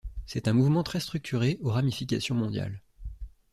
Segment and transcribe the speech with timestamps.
[0.25, 2.81] C'est un mouvement très structuré aux ramifications mondiales.